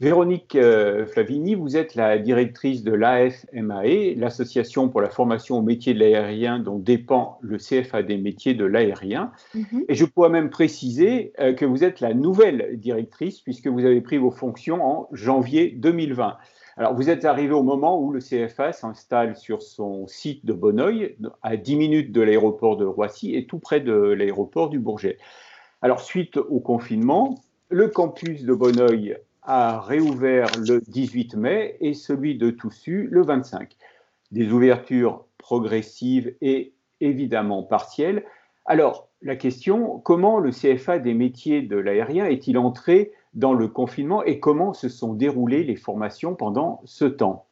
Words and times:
Véronique 0.00 0.56
euh, 0.56 1.04
Flavini, 1.04 1.54
vous 1.54 1.76
êtes 1.76 1.94
la 1.94 2.16
directrice 2.16 2.82
de 2.82 2.92
l'AFMAE, 2.92 4.14
l'Association 4.16 4.88
pour 4.88 5.02
la 5.02 5.10
formation 5.10 5.58
au 5.58 5.62
métier 5.62 5.92
de 5.92 5.98
l'aérien 5.98 6.58
dont 6.58 6.78
dépend 6.78 7.38
le 7.42 7.58
CFA 7.58 8.02
des 8.02 8.16
métiers 8.16 8.54
de 8.54 8.64
l'aérien. 8.64 9.30
Mhm. 9.54 9.84
Et 9.90 9.94
je 9.94 10.06
pourrais 10.06 10.30
même 10.30 10.48
préciser 10.48 11.34
euh, 11.38 11.52
que 11.52 11.66
vous 11.66 11.84
êtes 11.84 12.00
la 12.00 12.14
nouvelle 12.14 12.78
directrice 12.78 13.42
puisque 13.42 13.66
vous 13.66 13.84
avez 13.84 14.00
pris 14.00 14.16
vos 14.16 14.30
fonctions 14.30 14.82
en 14.82 15.08
janvier 15.12 15.70
2020. 15.70 16.38
Alors, 16.78 16.94
vous 16.94 17.10
êtes 17.10 17.26
arrivé 17.26 17.52
au 17.52 17.62
moment 17.62 18.00
où 18.00 18.10
le 18.10 18.20
CFA 18.20 18.72
s'installe 18.72 19.36
sur 19.36 19.60
son 19.60 20.06
site 20.06 20.46
de 20.46 20.54
Bonneuil, 20.54 21.18
à 21.42 21.58
10 21.58 21.76
minutes 21.76 22.12
de 22.12 22.22
l'aéroport 22.22 22.78
de 22.78 22.86
Roissy 22.86 23.34
et 23.34 23.44
tout 23.44 23.58
près 23.58 23.80
de 23.80 23.92
l'aéroport 23.92 24.70
du 24.70 24.78
Bourget. 24.78 25.18
Alors, 25.82 26.00
suite 26.00 26.38
au 26.38 26.60
confinement, 26.60 27.34
le 27.68 27.88
campus 27.88 28.44
de 28.44 28.54
Bonneuil 28.54 29.18
a 29.52 29.80
réouvert 29.80 30.46
le 30.60 30.80
18 30.80 31.34
mai 31.34 31.76
et 31.80 31.92
celui 31.92 32.38
de 32.38 32.50
Toussus 32.50 33.08
le 33.10 33.22
25. 33.22 33.76
Des 34.30 34.52
ouvertures 34.52 35.24
progressives 35.38 36.36
et 36.40 36.72
évidemment 37.00 37.64
partielles. 37.64 38.24
Alors, 38.64 39.08
la 39.22 39.34
question, 39.34 39.98
comment 39.98 40.38
le 40.38 40.52
CFA 40.52 41.00
des 41.00 41.14
métiers 41.14 41.62
de 41.62 41.76
l'aérien 41.76 42.26
est-il 42.26 42.58
entré 42.58 43.10
dans 43.34 43.52
le 43.52 43.66
confinement 43.66 44.22
et 44.22 44.38
comment 44.38 44.72
se 44.72 44.88
sont 44.88 45.14
déroulées 45.14 45.64
les 45.64 45.74
formations 45.74 46.36
pendant 46.36 46.80
ce 46.84 47.06
temps? 47.06 47.46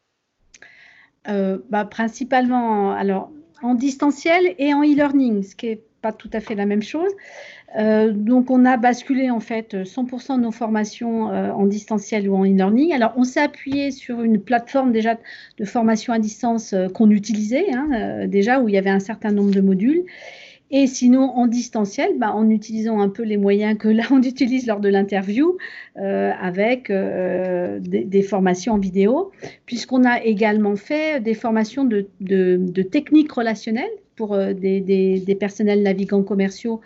Euh, 1.26 1.58
bah, 1.68 1.84
Principalement 1.84 2.92
alors, 2.92 3.32
en 3.60 3.74
distanciel 3.74 4.54
et 4.58 4.72
en 4.72 4.82
e-learning, 4.82 5.42
ce 5.42 5.56
qui 5.56 5.66
n'est 5.66 5.82
tout 6.12 6.30
à 6.32 6.40
fait 6.40 6.54
la 6.54 6.66
même 6.66 6.82
chose. 6.82 7.10
Euh, 7.78 8.12
donc, 8.12 8.50
on 8.50 8.64
a 8.64 8.76
basculé 8.76 9.30
en 9.30 9.40
fait 9.40 9.74
100% 9.74 10.36
de 10.36 10.42
nos 10.42 10.52
formations 10.52 11.30
euh, 11.30 11.50
en 11.50 11.66
distanciel 11.66 12.28
ou 12.28 12.34
en 12.34 12.44
e-learning. 12.44 12.94
Alors, 12.94 13.12
on 13.16 13.24
s'est 13.24 13.40
appuyé 13.40 13.90
sur 13.90 14.22
une 14.22 14.40
plateforme 14.40 14.92
déjà 14.92 15.18
de 15.58 15.64
formation 15.64 16.12
à 16.12 16.18
distance 16.18 16.74
qu'on 16.94 17.10
utilisait 17.10 17.70
hein, 17.72 18.26
déjà, 18.26 18.60
où 18.60 18.68
il 18.68 18.74
y 18.74 18.78
avait 18.78 18.90
un 18.90 19.00
certain 19.00 19.32
nombre 19.32 19.50
de 19.50 19.60
modules. 19.60 20.04
Et 20.70 20.86
sinon, 20.86 21.30
en 21.30 21.46
distanciel, 21.46 22.18
bah, 22.18 22.32
en 22.34 22.50
utilisant 22.50 23.00
un 23.00 23.08
peu 23.08 23.22
les 23.22 23.38
moyens 23.38 23.78
que 23.78 23.88
là, 23.88 24.04
on 24.10 24.22
utilise 24.22 24.66
lors 24.66 24.80
de 24.80 24.88
l'interview, 24.88 25.56
euh, 25.96 26.32
avec 26.40 26.90
euh, 26.90 27.78
des, 27.80 28.22
formations 28.22 28.74
en 28.74 28.78
vidéo, 28.78 29.32
puisqu'on 29.64 30.04
a 30.04 30.22
également 30.22 30.76
fait 30.76 31.20
des 31.22 31.34
formations 31.34 31.84
de 31.84 32.82
techniques 32.82 33.32
relationnelles 33.32 33.88
pour 34.18 34.34
euh, 34.34 34.52
des, 34.52 35.36
personnels 35.38 35.80
navigants 35.84 36.24
commerciaux 36.24 36.80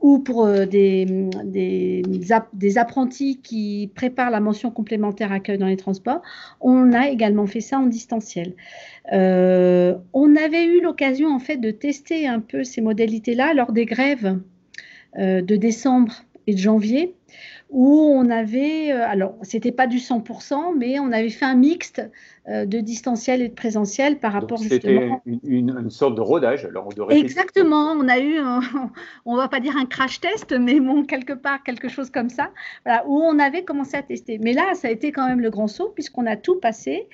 ou 0.00 0.20
pour 0.20 0.46
euh, 0.46 0.64
des, 0.64 1.04
des, 1.44 2.78
apprentis 2.78 3.40
qui 3.42 3.90
préparent 3.96 4.30
la 4.30 4.38
mention 4.38 4.70
complémentaire 4.70 5.32
accueil 5.32 5.58
dans 5.58 5.66
les 5.66 5.76
transports. 5.76 6.22
On 6.60 6.92
a 6.92 7.08
également 7.08 7.46
fait 7.46 7.60
ça 7.60 7.80
en 7.80 7.86
distanciel. 7.86 8.54
Euh, 9.12 9.96
on 10.12 10.36
avait 10.36 10.66
eu 10.66 10.80
l'occasion 10.80 11.34
en 11.34 11.40
fait 11.40 11.56
de 11.56 11.72
tester 11.72 12.28
un 12.28 12.38
peu 12.38 12.62
ces 12.62 12.80
modalités-là 12.80 13.54
lors 13.54 13.72
des 13.72 13.84
grèves 13.84 14.38
de 15.16 15.56
décembre 15.56 16.12
et 16.46 16.54
de 16.54 16.58
janvier 16.58 17.14
où 17.70 18.12
on 18.14 18.30
avait, 18.30 18.92
euh, 18.92 19.06
alors 19.06 19.34
c'était 19.42 19.72
pas 19.72 19.86
du 19.86 19.98
100%, 19.98 20.76
mais 20.76 20.98
on 20.98 21.12
avait 21.12 21.28
fait 21.28 21.44
un 21.44 21.54
mixte 21.54 22.02
euh, 22.48 22.64
de 22.64 22.80
distanciel 22.80 23.42
et 23.42 23.48
de 23.48 23.54
présentiel 23.54 24.18
par 24.18 24.32
rapport 24.32 24.58
justement. 24.58 25.20
C'était 25.24 25.38
une, 25.46 25.78
une, 25.78 25.90
sorte 25.90 26.14
de 26.14 26.20
rodage, 26.20 26.64
alors 26.64 26.88
de 26.88 27.12
Exactement, 27.12 27.92
on 27.92 28.08
a 28.08 28.18
eu, 28.18 28.38
on 29.26 29.36
va 29.36 29.48
pas 29.48 29.60
dire 29.60 29.76
un 29.76 29.84
crash 29.84 30.20
test, 30.20 30.52
mais 30.52 30.80
bon, 30.80 31.04
quelque 31.04 31.34
part, 31.34 31.62
quelque 31.62 31.88
chose 31.88 32.10
comme 32.10 32.30
ça, 32.30 32.50
voilà, 32.84 33.04
où 33.06 33.20
on 33.20 33.38
avait 33.38 33.64
commencé 33.64 33.96
à 33.96 34.02
tester. 34.02 34.38
Mais 34.38 34.52
là, 34.52 34.74
ça 34.74 34.88
a 34.88 34.90
été 34.90 35.12
quand 35.12 35.26
même 35.26 35.40
le 35.40 35.50
grand 35.50 35.68
saut, 35.68 35.90
puisqu'on 35.94 36.26
a 36.26 36.36
tout 36.36 36.58
passé. 36.60 37.08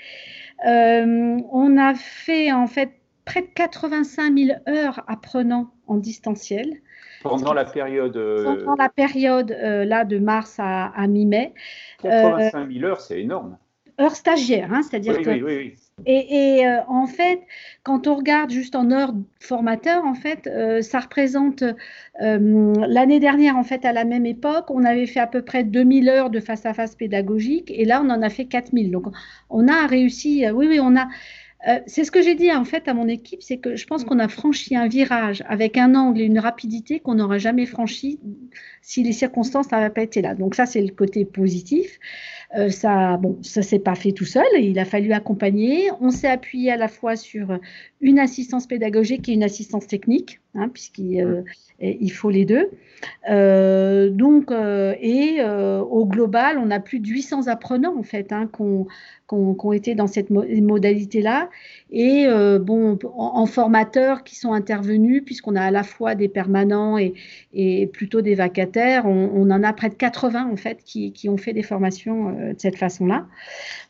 Euh, 0.66 1.38
on 1.50 1.76
a 1.76 1.94
fait 1.94 2.52
en 2.52 2.66
fait 2.66 2.92
près 3.24 3.42
de 3.42 3.48
85 3.54 4.38
000 4.38 4.58
heures 4.68 5.02
apprenant 5.08 5.70
en 5.86 5.96
distanciel. 5.96 6.80
Pendant 7.24 7.54
la 7.54 7.64
période. 7.64 8.16
Euh, 8.16 8.64
Pendant 8.64 8.76
la 8.76 8.88
période 8.88 9.50
euh, 9.50 9.84
là 9.84 10.04
de 10.04 10.18
mars 10.18 10.56
à, 10.58 11.06
mi-mai. 11.06 11.54
85 12.02 12.70
000 12.70 12.84
heures, 12.84 13.00
c'est 13.00 13.20
énorme. 13.20 13.56
Heures 14.00 14.16
stagiaires, 14.16 14.72
hein, 14.72 14.82
c'est-à-dire 14.82 15.14
oui, 15.16 15.22
que. 15.22 15.30
Oui, 15.30 15.42
oui, 15.42 15.74
et, 16.06 16.66
euh, 16.66 16.80
en 16.88 17.06
fait, 17.06 17.40
quand 17.84 18.08
on 18.08 18.16
regarde 18.16 18.50
juste 18.50 18.74
en 18.74 18.90
heures 18.90 19.14
formateur, 19.38 20.04
en 20.04 20.14
fait, 20.14 20.50
ça 20.82 20.98
représente 20.98 21.62
l'année 22.18 23.20
dernière, 23.20 23.56
en 23.56 23.62
fait, 23.62 23.84
à 23.84 23.92
la 23.92 24.04
même 24.04 24.26
époque, 24.26 24.70
on 24.70 24.84
avait 24.84 25.06
fait 25.06 25.20
à 25.20 25.28
peu 25.28 25.42
près 25.42 25.62
2000 25.62 26.08
heures 26.08 26.30
de 26.30 26.40
face-à-face 26.40 26.96
pédagogique, 26.96 27.70
et 27.70 27.84
là, 27.84 28.02
on 28.04 28.10
en 28.10 28.22
a 28.22 28.28
fait 28.28 28.46
4000. 28.46 28.90
Donc, 28.90 29.06
on 29.48 29.68
a 29.68 29.86
réussi. 29.86 30.44
oui, 30.50 30.66
oui, 30.68 30.80
on 30.80 30.96
a. 30.96 31.06
Euh, 31.66 31.80
c'est 31.86 32.04
ce 32.04 32.10
que 32.10 32.20
j'ai 32.20 32.34
dit 32.34 32.52
en 32.52 32.64
fait 32.64 32.88
à 32.88 32.94
mon 32.94 33.08
équipe, 33.08 33.42
c'est 33.42 33.56
que 33.56 33.74
je 33.74 33.86
pense 33.86 34.04
qu'on 34.04 34.18
a 34.18 34.28
franchi 34.28 34.76
un 34.76 34.86
virage 34.86 35.42
avec 35.48 35.78
un 35.78 35.94
angle 35.94 36.20
et 36.20 36.24
une 36.24 36.38
rapidité 36.38 37.00
qu'on 37.00 37.14
n'aurait 37.14 37.38
jamais 37.38 37.64
franchi 37.64 38.20
si 38.82 39.02
les 39.02 39.12
circonstances 39.12 39.70
n'avaient 39.70 39.92
pas 39.92 40.02
été 40.02 40.20
là. 40.20 40.34
Donc 40.34 40.54
ça, 40.54 40.66
c'est 40.66 40.82
le 40.82 40.92
côté 40.92 41.24
positif. 41.24 41.98
Euh, 42.56 42.70
ça, 42.70 43.16
bon, 43.16 43.38
ça 43.42 43.62
s'est 43.62 43.78
pas 43.78 43.94
fait 43.94 44.12
tout 44.12 44.24
seul. 44.24 44.44
Il 44.58 44.78
a 44.78 44.84
fallu 44.84 45.12
accompagner. 45.12 45.90
On 46.00 46.10
s'est 46.10 46.28
appuyé 46.28 46.70
à 46.70 46.76
la 46.76 46.88
fois 46.88 47.16
sur 47.16 47.58
une 48.00 48.18
assistance 48.18 48.66
pédagogique 48.66 49.28
et 49.28 49.32
une 49.32 49.42
assistance 49.42 49.86
technique, 49.86 50.40
hein, 50.54 50.68
puisqu'il 50.68 51.20
euh, 51.20 51.42
il 51.80 52.10
faut 52.10 52.30
les 52.30 52.44
deux. 52.44 52.70
Euh, 53.28 54.08
donc, 54.10 54.52
et 54.52 55.42
au 55.42 56.06
global, 56.06 56.58
on 56.58 56.70
a 56.70 56.80
plus 56.80 57.00
de 57.00 57.08
800 57.08 57.48
apprenants 57.48 57.96
en 57.98 58.02
fait 58.02 58.32
hein, 58.32 58.48
qui 58.54 58.62
ont 58.62 59.72
été 59.72 59.94
dans 59.94 60.06
cette 60.06 60.30
modalité-là. 60.30 61.50
Et 61.90 62.26
bon, 62.60 62.98
en, 63.16 63.46
formateurs 63.46 64.22
qui 64.22 64.36
sont 64.36 64.52
intervenus, 64.52 65.24
puisqu'on 65.24 65.56
a 65.56 65.62
à 65.62 65.70
la 65.70 65.82
fois 65.82 66.14
des 66.14 66.28
permanents 66.28 66.98
et, 66.98 67.14
et 67.52 67.86
plutôt 67.88 68.20
des 68.20 68.34
vacataires, 68.34 69.06
on, 69.06 69.30
on, 69.34 69.50
en 69.50 69.62
a 69.62 69.72
près 69.72 69.88
de 69.88 69.94
80 69.94 70.50
en 70.50 70.56
fait 70.56 70.82
qui, 70.84 71.12
qui 71.12 71.28
ont 71.28 71.36
fait 71.36 71.52
des 71.52 71.62
formations 71.62 72.34
de 72.52 72.60
cette 72.60 72.76
façon-là. 72.76 73.26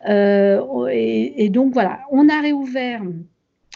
Euh, 0.08 0.86
et, 0.90 1.48
donc 1.50 1.72
voilà, 1.72 2.00
on 2.10 2.28
a 2.28 2.40
réouvert 2.40 3.02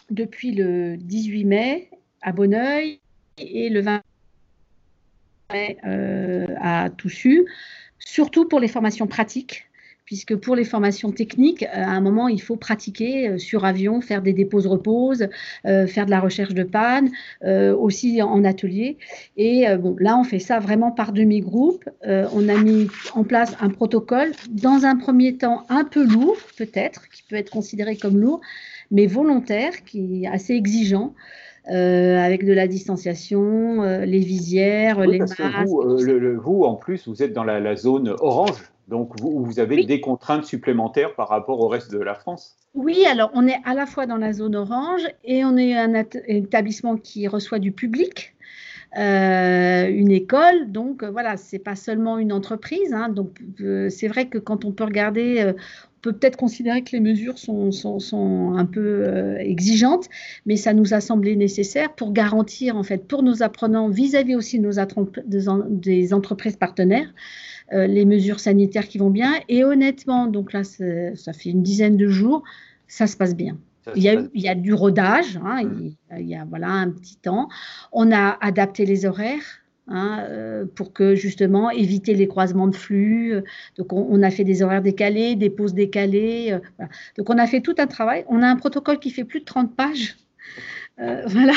depuis 0.09 0.51
le 0.51 0.97
18 0.97 1.45
mai 1.45 1.89
à 2.21 2.31
Bonneuil 2.31 2.99
et 3.37 3.69
le 3.69 3.81
20 3.81 4.01
mai 5.53 5.77
euh, 5.85 6.47
à 6.59 6.89
Toussus, 6.89 7.45
surtout 7.99 8.47
pour 8.47 8.59
les 8.59 8.67
formations 8.67 9.07
pratiques 9.07 9.68
puisque 10.09 10.35
pour 10.35 10.55
les 10.55 10.63
formations 10.63 11.11
techniques, 11.11 11.61
euh, 11.61 11.83
à 11.83 11.91
un 11.91 12.01
moment, 12.01 12.27
il 12.29 12.41
faut 12.41 12.55
pratiquer 12.55 13.29
euh, 13.29 13.37
sur 13.37 13.63
avion, 13.63 14.01
faire 14.01 14.23
des 14.23 14.33
déposes-reposes, 14.33 15.27
euh, 15.67 15.85
faire 15.85 16.07
de 16.07 16.09
la 16.09 16.19
recherche 16.19 16.55
de 16.55 16.63
panne, 16.63 17.11
aussi 17.79 18.21
en 18.23 18.43
atelier. 18.43 18.97
Et 19.37 19.65
bon, 19.77 19.95
là, 19.99 20.17
on 20.17 20.23
fait 20.23 20.39
ça 20.39 20.59
vraiment 20.59 20.91
par 20.91 21.13
demi-groupe. 21.13 21.87
on 22.05 22.49
a 22.49 22.57
mis 22.57 22.87
en 23.13 23.23
place 23.23 23.55
un 23.61 23.69
protocole, 23.69 24.31
dans 24.49 24.85
un 24.85 24.95
premier 24.95 25.37
temps 25.37 25.63
un 25.69 25.83
peu 25.83 26.03
lourd, 26.05 26.37
peut-être, 26.57 27.07
qui 27.09 27.23
peut 27.29 27.35
être 27.35 27.51
considéré 27.51 27.95
comme 27.95 28.17
lourd, 28.17 28.41
mais 28.91 29.05
volontaire, 29.05 29.83
qui 29.85 30.23
est 30.23 30.27
assez 30.27 30.53
exigeant. 30.53 31.13
avec 31.67 32.45
de 32.45 32.53
la 32.53 32.67
distanciation, 32.67 33.83
les 33.83 34.19
visières, 34.19 35.01
les 35.01 35.19
masques. 35.19 35.41
Vous, 35.65 35.97
vous, 36.43 36.63
en 36.63 36.75
plus, 36.75 37.07
vous 37.07 37.21
êtes 37.21 37.33
dans 37.33 37.43
la, 37.43 37.59
la 37.59 37.75
zone 37.75 38.15
orange 38.19 38.59
donc, 38.89 39.19
vous, 39.19 39.45
vous 39.45 39.59
avez 39.59 39.85
des 39.85 40.01
contraintes 40.01 40.45
supplémentaires 40.45 41.13
par 41.13 41.29
rapport 41.29 41.59
au 41.59 41.67
reste 41.67 41.91
de 41.91 41.99
la 41.99 42.15
France? 42.15 42.57
Oui, 42.73 43.05
alors 43.05 43.29
on 43.33 43.47
est 43.47 43.59
à 43.63 43.73
la 43.75 43.85
fois 43.85 44.07
dans 44.07 44.17
la 44.17 44.33
zone 44.33 44.55
orange 44.55 45.03
et 45.23 45.45
on 45.45 45.57
est 45.57 45.77
un 45.77 45.93
établissement 46.27 46.97
qui 46.97 47.27
reçoit 47.27 47.59
du 47.59 47.71
public. 47.71 48.35
Euh, 48.97 49.87
une 49.87 50.11
école, 50.11 50.71
donc 50.71 51.03
euh, 51.03 51.11
voilà, 51.11 51.37
c'est 51.37 51.59
pas 51.59 51.75
seulement 51.75 52.17
une 52.17 52.33
entreprise. 52.33 52.91
Hein, 52.91 53.09
donc 53.09 53.39
euh, 53.61 53.89
c'est 53.89 54.07
vrai 54.07 54.27
que 54.27 54.39
quand 54.39 54.65
on 54.65 54.71
peut 54.71 54.85
regarder, 54.85 55.53
peut 56.01 56.13
peut-être 56.13 56.37
considérer 56.37 56.83
que 56.83 56.91
les 56.91 56.99
mesures 56.99 57.37
sont, 57.37 57.71
sont, 57.71 58.53
un 58.55 58.65
peu 58.65 59.37
exigeantes, 59.39 60.07
mais 60.45 60.55
ça 60.55 60.73
nous 60.73 60.93
a 60.93 61.01
semblé 61.01 61.35
nécessaire 61.35 61.93
pour 61.93 62.13
garantir 62.13 62.77
en 62.77 62.83
fait 62.83 63.07
pour 63.07 63.23
nos 63.23 63.43
apprenants 63.43 63.89
vis-à-vis 63.89 64.35
aussi 64.35 64.59
de 64.59 64.63
nos 64.63 65.67
des 65.69 66.13
entreprises 66.13 66.55
partenaires 66.55 67.13
euh, 67.71 67.85
les 67.85 68.05
mesures 68.05 68.39
sanitaires 68.39 68.87
qui 68.87 68.97
vont 68.97 69.11
bien. 69.11 69.33
Et 69.47 69.63
honnêtement, 69.63 70.27
donc 70.27 70.53
là, 70.53 70.63
ça 70.63 71.33
fait 71.33 71.49
une 71.49 71.61
dizaine 71.61 71.97
de 71.97 72.07
jours, 72.07 72.43
ça 72.87 73.05
se 73.05 73.15
passe 73.15 73.35
bien. 73.35 73.57
il, 73.95 74.01
y 74.01 74.09
a, 74.09 74.23
il 74.33 74.41
y, 74.41 74.49
a, 74.49 74.55
du 74.55 74.73
rodage, 74.73 75.39
hein, 75.43 75.63
mmh. 75.63 75.91
il, 76.19 76.27
y 76.27 76.35
a 76.35 76.45
voilà 76.45 76.69
un 76.69 76.89
petit 76.89 77.17
temps. 77.17 77.47
On 77.91 78.11
a 78.11 78.37
adapté 78.41 78.85
les 78.85 79.05
horaires. 79.05 79.61
Hein, 79.91 80.23
euh, 80.29 80.65
pour 80.75 80.93
que 80.93 81.15
justement 81.15 81.71
éviter 81.71 82.13
les 82.13 82.27
croisements 82.27 82.67
de 82.67 82.75
flux. 82.75 83.33
Donc 83.75 83.91
on, 83.91 84.21
a 84.21 84.29
fait 84.29 84.43
des 84.43 84.61
horaires 84.61 84.83
décalés, 84.83 85.35
des 85.35 85.49
pauses 85.49 85.73
décalées. 85.73 86.51
Euh, 86.51 86.85
Donc 87.17 87.29
on 87.31 87.37
a 87.39 87.47
fait 87.47 87.61
tout 87.61 87.73
un 87.79 87.87
travail. 87.87 88.23
On 88.27 88.43
a 88.43 88.47
un 88.47 88.55
protocole 88.55 88.99
qui 88.99 89.09
fait 89.09 89.23
plus 89.23 89.39
de 89.39 89.45
30 89.45 89.75
pages. 89.75 90.15
voilà. 90.97 91.53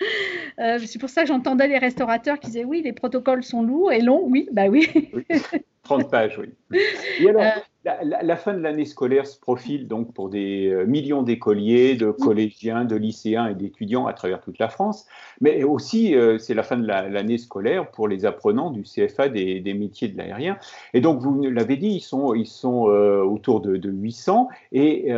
Euh, 0.60 0.78
c'est 0.84 0.98
pour 0.98 1.08
ça 1.08 1.22
que 1.22 1.28
j'entendais 1.28 1.68
les 1.68 1.78
restaurateurs 1.78 2.40
qui 2.40 2.48
disaient 2.48 2.64
oui, 2.64 2.82
les 2.82 2.92
protocoles 2.92 3.44
sont 3.44 3.62
lourds 3.62 3.92
et 3.92 4.00
longs. 4.00 4.24
Oui, 4.26 4.48
bah 4.50 4.66
oui. 4.66 4.88
30 5.84 6.10
pages, 6.10 6.36
oui. 6.36 6.48
Et 7.20 7.28
alors, 7.28 7.42
euh. 7.86 7.90
la, 8.02 8.36
fin 8.36 8.54
de 8.54 8.58
l'année 8.58 8.84
scolaire 8.84 9.24
se 9.24 9.38
profile 9.38 9.86
donc 9.86 10.12
pour 10.14 10.28
des 10.28 10.66
euh, 10.66 10.84
millions 10.84 11.22
d'écoliers, 11.22 11.94
de 11.94 12.10
collégiens, 12.10 12.84
de 12.84 12.96
lycéens 12.96 13.46
et 13.46 13.54
d'étudiants 13.54 14.08
à 14.08 14.14
travers 14.14 14.40
toute 14.40 14.58
la 14.58 14.68
France, 14.68 15.06
mais 15.40 15.62
aussi 15.62 16.16
c'est 16.40 16.54
la 16.54 16.64
fin 16.64 16.76
de 16.76 16.86
l'année 16.88 17.38
scolaire 17.38 17.88
pour 17.92 18.08
les 18.08 18.24
apprenants 18.24 18.72
du 18.72 18.82
CFA 18.82 19.28
des, 19.28 19.74
métiers 19.74 20.08
de 20.08 20.18
l'aérien. 20.18 20.58
Et 20.92 21.00
donc, 21.00 21.20
vous 21.20 21.40
l'avez 21.42 21.76
dit, 21.76 21.90
ils 21.90 22.00
sont, 22.00 22.34
ils 22.34 22.48
sont 22.48 22.86
autour 22.86 23.60
de, 23.60 23.76
de 23.76 23.90
800 23.90 24.48
et 24.72 25.12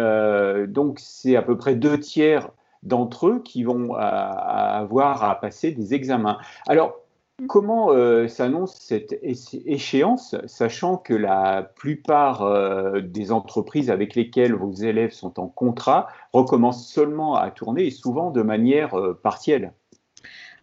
donc 0.68 0.98
c'est 1.00 1.36
à 1.36 1.42
peu 1.42 1.56
près 1.56 1.76
deux 1.76 1.98
tiers 1.98 2.50
d'entre 2.82 3.28
eux 3.28 3.42
qui 3.42 3.62
vont 3.64 3.94
avoir 3.94 5.22
à 5.24 5.40
passer 5.40 5.72
des 5.72 5.94
examens. 5.94 6.38
Alors, 6.66 7.00
comment 7.46 7.92
euh, 7.92 8.28
s'annonce 8.28 8.74
cette 8.74 9.18
échéance, 9.22 10.36
sachant 10.46 10.96
que 10.96 11.14
la 11.14 11.62
plupart 11.62 12.42
euh, 12.42 13.00
des 13.00 13.32
entreprises 13.32 13.90
avec 13.90 14.14
lesquelles 14.14 14.54
vos 14.54 14.72
élèves 14.72 15.12
sont 15.12 15.40
en 15.40 15.46
contrat 15.46 16.08
recommencent 16.32 16.86
seulement 16.86 17.36
à 17.36 17.50
tourner 17.50 17.86
et 17.86 17.90
souvent 17.90 18.30
de 18.30 18.42
manière 18.42 18.98
euh, 18.98 19.18
partielle? 19.22 19.72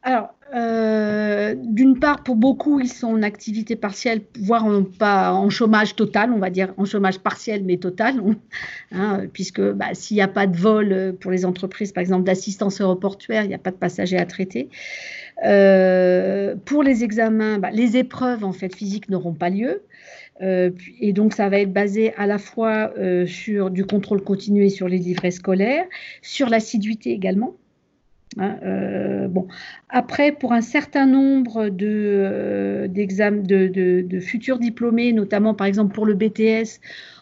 Alors, 0.04 0.34
euh, 0.56 1.56
d'une 1.58 2.00
part, 2.00 2.24
pour 2.24 2.36
beaucoup, 2.36 2.80
ils 2.80 2.92
sont 2.92 3.08
en 3.08 3.22
activité 3.24 3.76
partielle, 3.76 4.22
voire 4.40 4.66
en, 4.66 4.84
pas 4.84 5.34
en 5.34 5.50
chômage 5.50 5.96
total, 5.96 6.32
on 6.32 6.40
va 6.40 6.50
dire 6.50 6.74
en 6.78 6.86
chômage 6.86 7.20
partiel 7.20 7.64
mais 7.66 7.78
total, 7.78 8.16
hein, 8.92 9.24
puisque 9.34 9.62
bah, 9.62 9.88
s'il 9.94 10.16
n'y 10.16 10.22
a 10.22 10.28
pas 10.28 10.48
de 10.48 10.56
vol 10.56 10.94
euh, 10.94 11.12
pour 11.12 11.32
les 11.32 11.46
entreprises, 11.46 11.92
par 11.92 12.02
exemple 12.02 12.24
d'assistance 12.24 12.80
aéroportuaire, 12.80 13.44
il 13.44 13.50
n'y 13.50 13.56
a 13.56 13.60
pas 13.60 13.72
de 13.72 13.76
passagers 13.76 14.18
à 14.18 14.26
traiter. 14.26 14.70
Euh, 15.46 16.56
pour 16.64 16.84
les 16.84 17.04
examens, 17.04 17.58
bah, 17.60 17.72
les 17.72 17.98
épreuves 17.98 18.46
en 18.46 18.54
fait 18.54 18.74
physiques 18.74 19.10
n'auront 19.10 19.34
pas 19.34 19.50
lieu. 19.50 19.84
et 20.40 21.14
donc, 21.14 21.34
ça 21.34 21.50
va 21.50 21.60
être 21.60 21.74
basé 21.74 22.14
à 22.14 22.28
la 22.28 22.38
fois 22.38 22.94
sur 23.26 23.72
du 23.72 23.86
contrôle 23.86 24.22
continu 24.24 24.64
et 24.66 24.70
sur 24.70 24.88
les 24.88 25.00
livrets 25.00 25.32
scolaires, 25.32 25.86
sur 26.22 26.48
l'assiduité 26.48 27.12
également. 27.12 27.56
Hein, 28.39 28.57
euh, 28.63 29.28
bon. 29.28 29.48
Après, 29.89 30.31
pour 30.31 30.54
un 30.54 30.62
certain 30.62 31.06
nombre 31.06 31.69
de, 31.69 31.88
euh, 31.88 32.88
de, 32.88 34.01
de, 34.01 34.19
futurs 34.19 34.60
diplômés, 34.60 35.12
notamment 35.13 35.54
par 35.54 35.68
exemple 35.68 35.94
pour 35.94 36.06
le 36.06 36.13
BTS, 36.13 36.80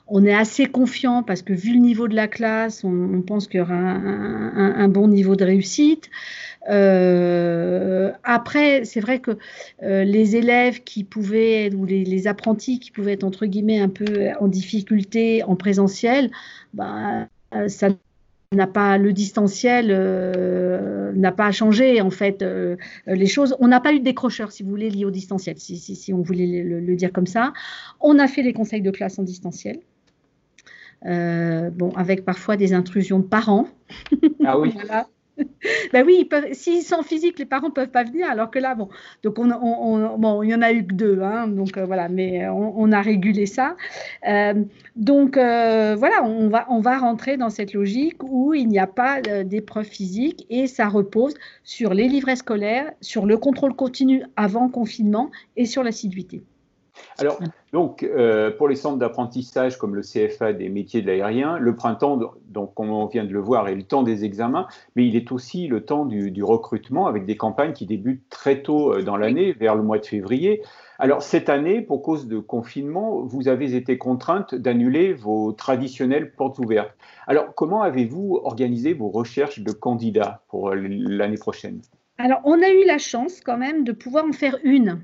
on 0.07 0.25
est 0.25 0.33
assez 0.33 0.65
confiant 0.67 1.23
parce 1.23 1.41
que 1.41 1.53
vu 1.53 1.73
le 1.73 1.79
niveau 1.79 2.07
de 2.07 2.15
la 2.15 2.27
classe, 2.27 2.83
on, 2.83 3.21
pense 3.21 3.47
qu'il 3.47 3.59
y 3.59 3.61
aura 3.61 3.75
un, 3.75 4.87
bon 4.87 5.07
niveau 5.07 5.35
de 5.35 5.45
réussite. 5.45 6.09
Euh, 6.69 8.11
après, 8.23 8.85
c'est 8.85 8.99
vrai 8.99 9.19
que 9.19 9.37
les 9.81 10.35
élèves 10.35 10.83
qui 10.83 11.03
pouvaient 11.03 11.73
ou 11.73 11.85
les, 11.85 12.27
apprentis 12.27 12.79
qui 12.79 12.91
pouvaient 12.91 13.13
être 13.13 13.23
entre 13.23 13.47
guillemets 13.47 13.79
un 13.79 13.89
peu 13.89 14.29
en 14.39 14.47
difficulté 14.47 15.43
en 15.43 15.55
présentiel, 15.55 16.29
bah, 16.73 17.27
ça 17.67 17.89
n'a 18.55 18.67
pas 18.67 18.97
le 18.97 19.13
distanciel 19.13 19.87
euh, 19.91 21.11
n'a 21.13 21.31
pas 21.31 21.51
changé 21.51 22.01
en 22.01 22.09
fait 22.09 22.41
euh, 22.41 22.75
les 23.07 23.27
choses. 23.27 23.55
On 23.59 23.67
n'a 23.67 23.79
pas 23.79 23.93
eu 23.93 23.99
de 23.99 24.03
décrocheur, 24.03 24.51
si 24.51 24.63
vous 24.63 24.69
voulez, 24.69 24.89
lié 24.89 25.05
au 25.05 25.11
distanciel, 25.11 25.57
si, 25.57 25.77
si, 25.77 26.13
on 26.13 26.21
voulait 26.21 26.63
le, 26.63 26.95
dire 26.95 27.11
comme 27.11 27.27
ça. 27.27 27.53
On 27.99 28.19
a 28.19 28.27
fait 28.27 28.41
les 28.41 28.53
conseils 28.53 28.81
de 28.81 28.91
classe 28.91 29.19
en 29.19 29.23
distanciel. 29.23 29.79
Euh, 31.05 31.69
bon, 31.69 31.89
avec 31.91 32.25
parfois 32.25 32.57
des 32.57 32.73
intrusions 32.73 33.19
de 33.19 33.25
parents. 33.25 33.67
Ah 34.43 34.59
oui. 34.59 34.73
ben 35.93 36.05
oui, 36.05 36.29
s'ils 36.53 36.83
sont 36.83 37.03
physiques, 37.03 37.39
les 37.39 37.45
parents 37.45 37.71
peuvent 37.71 37.89
pas 37.89 38.03
venir, 38.03 38.29
alors 38.29 38.51
que 38.51 38.59
là, 38.59 38.75
bon, 38.75 38.89
donc 39.23 39.37
on, 39.39 40.43
il 40.43 40.49
y 40.49 40.55
en 40.55 40.61
a 40.61 40.71
eu 40.71 40.85
que 40.85 40.93
deux, 40.93 41.21
hein, 41.21 41.47
donc 41.47 41.77
euh, 41.77 41.85
voilà, 41.85 42.09
mais 42.09 42.47
on, 42.47 42.91
a 42.91 43.01
régulé 43.01 43.45
ça. 43.45 43.75
Euh, 44.27 44.53
donc 44.95 45.37
euh, 45.37 45.95
voilà, 45.97 46.23
on 46.23 46.47
va, 46.49 46.65
on 46.69 46.79
va 46.79 46.97
rentrer 46.97 47.37
dans 47.37 47.49
cette 47.49 47.73
logique 47.73 48.23
où 48.23 48.53
il 48.53 48.67
n'y 48.67 48.79
a 48.79 48.87
pas 48.87 49.21
d'épreuve 49.21 49.85
physique 49.85 50.45
et 50.49 50.67
ça 50.67 50.87
repose 50.87 51.33
sur 51.63 51.93
les 51.93 52.07
livrets 52.07 52.35
scolaires, 52.35 52.91
sur 53.01 53.25
le 53.25 53.37
contrôle 53.37 53.75
continu 53.75 54.23
avant 54.35 54.69
confinement 54.69 55.31
et 55.57 55.65
sur 55.65 55.83
l'assiduité. 55.83 56.43
Alors, 57.17 57.39
donc, 57.71 58.03
euh, 58.03 58.51
pour 58.51 58.67
les 58.67 58.75
centres 58.75 58.97
d'apprentissage 58.97 59.77
comme 59.77 59.95
le 59.95 60.01
CFA 60.01 60.53
des 60.53 60.69
métiers 60.69 61.01
de 61.01 61.07
l'aérien, 61.07 61.57
le 61.57 61.75
printemps, 61.75 62.19
donc, 62.47 62.73
comme 62.73 62.89
on 62.89 63.05
vient 63.05 63.23
de 63.23 63.33
le 63.33 63.39
voir, 63.39 63.67
est 63.67 63.75
le 63.75 63.83
temps 63.83 64.03
des 64.03 64.25
examens, 64.25 64.67
mais 64.95 65.07
il 65.07 65.15
est 65.15 65.31
aussi 65.31 65.67
le 65.67 65.83
temps 65.83 66.05
du, 66.05 66.43
recrutement 66.43 67.07
avec 67.07 67.25
des 67.25 67.37
campagnes 67.37 67.73
qui 67.73 67.85
débutent 67.85 68.27
très 68.29 68.61
tôt 68.61 68.93
euh, 68.93 69.01
dans 69.01 69.17
l'année, 69.17 69.53
vers 69.53 69.75
le 69.75 69.83
mois 69.83 69.97
de 69.97 70.05
février. 70.05 70.61
Alors, 70.99 71.21
cette 71.21 71.49
année, 71.49 71.81
pour 71.81 72.01
cause 72.01 72.27
de 72.27 72.39
confinement, 72.39 73.21
vous 73.21 73.47
avez 73.47 73.75
été 73.75 73.97
contrainte 73.97 74.55
d'annuler 74.55 75.13
vos 75.13 75.51
traditionnelles 75.51 76.33
portes 76.33 76.59
ouvertes. 76.59 76.95
Alors, 77.27 77.53
comment 77.55 77.81
avez-vous 77.81 78.39
organisé 78.43 78.93
vos 78.93 79.09
recherches 79.09 79.59
de 79.59 79.71
candidats 79.71 80.43
pour 80.47 80.73
l'année 80.73 81.37
prochaine? 81.37 81.81
Alors, 82.17 82.39
on 82.45 82.61
a 82.61 82.69
eu 82.69 82.85
la 82.85 82.97
chance 82.97 83.41
quand 83.41 83.57
même 83.57 83.83
de 83.83 83.91
pouvoir 83.91 84.23
en 84.25 84.31
faire 84.31 84.57
une 84.63 85.01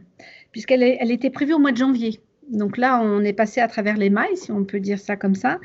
puisqu'elle 0.52 0.84
elle 0.84 1.12
était 1.12 1.30
prévue 1.30 1.54
au 1.54 1.60
mois 1.60 1.72
de 1.72 1.78
janvier. 1.78 2.20
Donc 2.50 2.78
là, 2.78 3.02
on 3.02 3.24
est 3.24 3.34
passé 3.34 3.62
à 3.62 3.68
travers 3.68 3.96
les 3.96 4.10
mailles, 4.10 4.36
si 4.36 4.52
on 4.52 4.66
peut 4.66 4.80
dire 4.80 5.00
ça 5.00 5.16
comme 5.16 5.36
ça. 5.36 5.60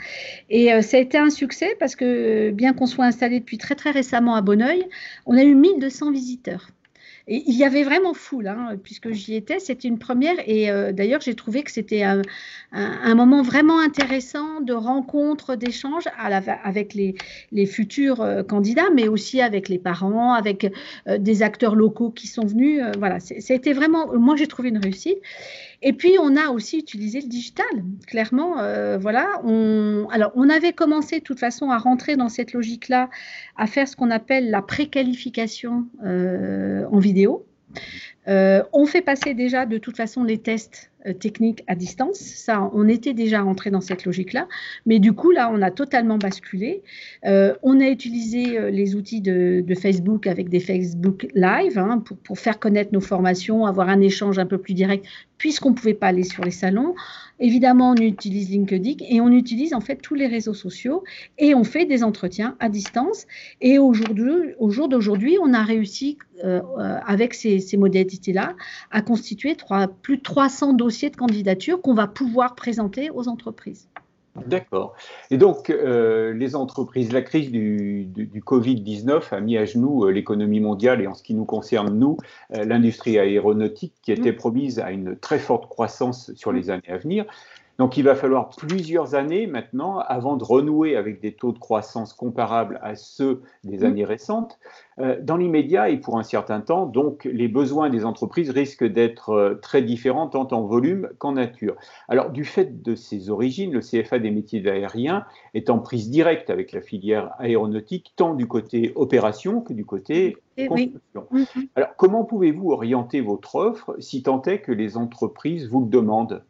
Et 0.50 0.72
euh, 0.72 0.82
ça 0.82 0.98
a 0.98 1.00
été 1.00 1.18
un 1.18 1.30
succès 1.30 1.76
parce 1.80 1.96
que 1.96 2.50
bien 2.52 2.72
qu'on 2.74 2.86
soit 2.86 3.06
installé 3.06 3.40
depuis 3.40 3.58
très 3.58 3.74
très 3.74 3.90
récemment 3.90 4.36
à 4.36 4.40
Bonneuil, 4.40 4.84
on 5.26 5.36
a 5.36 5.42
eu 5.42 5.54
1200 5.54 6.12
visiteurs. 6.12 6.70
Il 7.28 7.56
y 7.56 7.64
avait 7.64 7.82
vraiment 7.82 8.14
foule, 8.14 8.46
hein, 8.46 8.76
puisque 8.80 9.10
j'y 9.10 9.34
étais, 9.34 9.58
c'était 9.58 9.88
une 9.88 9.98
première. 9.98 10.36
Et 10.46 10.70
euh, 10.70 10.92
d'ailleurs, 10.92 11.20
j'ai 11.20 11.34
trouvé 11.34 11.64
que 11.64 11.72
c'était 11.72 12.04
un, 12.04 12.22
moment 13.16 13.42
vraiment 13.42 13.80
intéressant 13.80 14.60
de 14.60 14.72
rencontre, 14.72 15.56
d'échange 15.56 16.04
avec 16.18 16.94
les, 16.94 17.66
futurs 17.66 18.20
euh, 18.20 18.44
candidats, 18.44 18.90
mais 18.94 19.08
aussi 19.08 19.40
avec 19.40 19.68
les 19.68 19.78
parents, 19.78 20.34
avec 20.34 20.72
des 21.18 21.42
acteurs 21.42 21.74
locaux 21.74 22.10
qui 22.10 22.28
sont 22.28 22.46
venus. 22.46 22.80
voilà, 22.98 23.18
c'était 23.18 23.72
vraiment, 23.72 24.16
moi 24.16 24.36
j'ai 24.36 24.46
trouvé 24.46 24.68
une 24.68 24.78
réussite. 24.78 25.18
Et 25.82 25.92
puis, 25.92 26.16
on 26.20 26.36
a 26.36 26.48
aussi 26.48 26.78
utilisé 26.78 27.20
le 27.20 27.28
digital. 27.28 27.66
Clairement, 28.06 28.58
euh, 28.58 28.98
voilà. 28.98 29.40
On, 29.44 30.08
alors, 30.10 30.32
on 30.34 30.48
avait 30.48 30.72
commencé 30.72 31.18
de 31.18 31.24
toute 31.24 31.38
façon 31.38 31.70
à 31.70 31.78
rentrer 31.78 32.16
dans 32.16 32.28
cette 32.28 32.52
logique-là, 32.52 33.10
à 33.56 33.66
faire 33.66 33.86
ce 33.86 33.96
qu'on 33.96 34.10
appelle 34.10 34.50
la 34.50 34.62
préqualification 34.62 35.86
euh, 36.04 36.86
en 36.90 36.98
vidéo. 36.98 37.46
Euh, 38.28 38.62
on 38.72 38.86
fait 38.86 39.02
passer 39.02 39.34
déjà 39.34 39.66
de 39.66 39.78
toute 39.78 39.96
façon 39.96 40.24
les 40.24 40.38
tests 40.38 40.90
euh, 41.06 41.12
techniques 41.12 41.62
à 41.68 41.76
distance. 41.76 42.18
Ça, 42.18 42.70
on 42.74 42.88
était 42.88 43.14
déjà 43.14 43.42
rentré 43.42 43.70
dans 43.70 43.80
cette 43.80 44.04
logique-là. 44.04 44.48
Mais 44.84 44.98
du 44.98 45.12
coup, 45.12 45.30
là, 45.30 45.50
on 45.52 45.62
a 45.62 45.70
totalement 45.70 46.18
basculé. 46.18 46.82
Euh, 47.24 47.54
on 47.62 47.80
a 47.80 47.88
utilisé 47.88 48.70
les 48.70 48.96
outils 48.96 49.20
de, 49.20 49.64
Facebook 49.80 50.26
avec 50.26 50.48
des 50.48 50.60
Facebook 50.60 51.28
Live 51.34 51.78
hein, 51.78 52.02
pour, 52.24 52.38
faire 52.38 52.58
connaître 52.58 52.92
nos 52.92 53.00
formations, 53.00 53.66
avoir 53.66 53.88
un 53.88 54.00
échange 54.00 54.38
un 54.38 54.46
peu 54.46 54.58
plus 54.58 54.74
direct, 54.74 55.06
puisqu'on 55.38 55.70
ne 55.70 55.74
pouvait 55.74 55.94
pas 55.94 56.08
aller 56.08 56.24
sur 56.24 56.42
les 56.42 56.50
salons. 56.50 56.94
Évidemment, 57.38 57.90
on 57.90 57.96
utilise 57.96 58.48
LinkedIn 58.48 59.04
et 59.10 59.20
on 59.20 59.30
utilise 59.30 59.74
en 59.74 59.82
fait 59.82 59.96
tous 59.96 60.14
les 60.14 60.26
réseaux 60.26 60.54
sociaux 60.54 61.04
et 61.36 61.54
on 61.54 61.64
fait 61.64 61.84
des 61.84 62.02
entretiens 62.02 62.56
à 62.60 62.70
distance. 62.70 63.26
Et 63.60 63.78
au 63.78 63.92
jour 63.92 64.88
d'aujourd'hui, 64.88 65.36
on 65.42 65.52
a 65.52 65.62
réussi 65.62 66.16
euh, 66.44 66.60
euh, 66.78 66.98
avec 67.06 67.32
ces, 68.24 68.32
modalités-là 68.32 68.54
à 68.90 69.02
constituer 69.02 69.56
plus 70.02 70.18
de 70.18 70.22
300 70.22 70.74
dossiers 70.74 71.10
de 71.10 71.16
candidature 71.16 71.80
qu'on 71.80 71.94
va 71.94 72.06
pouvoir 72.06 72.54
présenter 72.54 73.10
aux 73.10 73.28
entreprises. 73.28 73.88
D'accord. 74.46 74.94
Et 75.30 75.38
donc, 75.38 75.70
euh, 75.70 76.34
les 76.34 76.54
entreprises, 76.56 77.10
la 77.10 77.22
crise 77.22 77.50
du, 77.50 78.06
Covid-19 78.44 79.34
a 79.34 79.40
mis 79.40 79.56
à 79.56 79.64
genoux 79.64 80.08
l'économie 80.10 80.60
mondiale 80.60 81.00
et 81.00 81.06
en 81.06 81.14
ce 81.14 81.22
qui 81.22 81.32
nous 81.32 81.46
concerne, 81.46 81.98
nous, 81.98 82.18
l'industrie 82.50 83.18
aéronautique 83.18 83.94
qui 84.02 84.12
était 84.12 84.32
mmh. 84.32 84.36
promise 84.36 84.78
à 84.78 84.90
une 84.90 85.16
très 85.16 85.38
forte 85.38 85.70
croissance 85.70 86.34
sur 86.34 86.52
les 86.52 86.68
années 86.68 86.82
à 86.88 86.98
venir. 86.98 87.24
Donc 87.78 87.96
il 87.96 88.04
va 88.04 88.14
falloir 88.14 88.50
plusieurs 88.50 89.14
années 89.14 89.46
maintenant 89.46 89.98
avant 89.98 90.36
de 90.36 90.44
renouer 90.44 90.96
avec 90.96 91.20
des 91.20 91.32
taux 91.32 91.52
de 91.52 91.58
croissance 91.58 92.14
comparables 92.14 92.80
à 92.82 92.96
ceux 92.96 93.42
des 93.64 93.78
mmh. 93.78 93.84
années 93.84 94.04
récentes. 94.04 94.58
Euh, 94.98 95.18
dans 95.22 95.36
l'immédiat 95.36 95.90
et 95.90 95.98
pour 95.98 96.18
un 96.18 96.22
certain 96.22 96.60
temps, 96.60 96.86
donc 96.86 97.24
les 97.24 97.48
besoins 97.48 97.90
des 97.90 98.04
entreprises 98.06 98.50
risquent 98.50 98.86
d'être 98.86 99.30
euh, 99.30 99.54
très 99.56 99.82
différents 99.82 100.26
tant 100.26 100.48
en 100.52 100.62
volume 100.62 101.10
qu'en 101.18 101.32
nature. 101.32 101.76
Alors 102.08 102.30
du 102.30 102.44
fait 102.44 102.82
de 102.82 102.94
ses 102.94 103.28
origines, 103.28 103.72
le 103.72 103.80
CFA 103.80 104.18
des 104.18 104.30
métiers 104.30 104.66
aériens 104.66 105.26
est 105.52 105.68
en 105.68 105.78
prise 105.78 106.08
directe 106.08 106.48
avec 106.48 106.72
la 106.72 106.80
filière 106.80 107.32
aéronautique 107.38 108.14
tant 108.16 108.34
du 108.34 108.46
côté 108.46 108.92
opération 108.94 109.60
que 109.60 109.74
du 109.74 109.84
côté 109.84 110.38
construction. 110.56 111.26
Mmh. 111.30 111.44
Alors 111.74 111.90
comment 111.96 112.24
pouvez-vous 112.24 112.70
orienter 112.70 113.20
votre 113.20 113.56
offre 113.56 113.96
si 113.98 114.22
tant 114.22 114.40
est 114.42 114.60
que 114.60 114.72
les 114.72 114.96
entreprises 114.96 115.68
vous 115.68 115.80
le 115.80 115.88
demandent? 115.88 116.42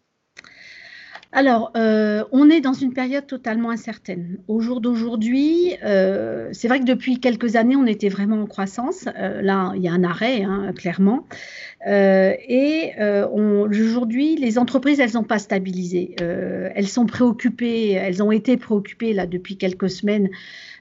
Alors, 1.32 1.72
euh, 1.76 2.24
on 2.32 2.48
est 2.48 2.60
dans 2.60 2.72
une 2.72 2.92
période 2.92 3.26
totalement 3.26 3.70
incertaine. 3.70 4.38
Au 4.48 4.60
jour 4.60 4.80
d'aujourd'hui, 4.80 5.74
euh, 5.84 6.48
c'est 6.52 6.68
vrai 6.68 6.80
que 6.80 6.84
depuis 6.84 7.18
quelques 7.20 7.56
années, 7.56 7.76
on 7.76 7.86
était 7.86 8.08
vraiment 8.08 8.40
en 8.40 8.46
croissance. 8.46 9.06
Euh, 9.18 9.42
là, 9.42 9.72
il 9.76 9.82
y 9.82 9.88
a 9.88 9.92
un 9.92 10.04
arrêt, 10.04 10.42
hein, 10.42 10.72
clairement. 10.74 11.26
et 11.86 12.92
aujourd'hui, 13.28 14.36
les 14.36 14.58
entreprises, 14.58 14.98
elles 14.98 15.12
n'ont 15.14 15.24
pas 15.24 15.38
stabilisé. 15.38 16.16
elles 16.18 16.88
sont 16.88 17.06
préoccupées, 17.06 17.92
elles 17.92 18.22
ont 18.22 18.32
été 18.32 18.56
préoccupées 18.56 19.12
là 19.12 19.26
depuis 19.26 19.56
quelques 19.56 19.90
semaines 19.90 20.30